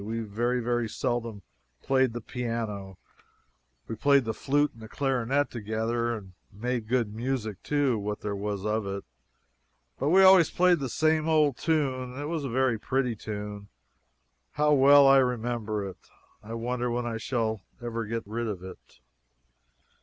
[0.03, 1.43] We very, very seldom
[1.83, 2.97] played the piano;
[3.87, 8.35] we played the flute and the clarinet together, and made good music, too, what there
[8.35, 9.03] was of it,
[9.99, 13.69] but we always played the same old tune; it was a very pretty tune
[14.53, 15.99] how well I remember it
[16.41, 19.01] I wonder when I shall ever get rid of it.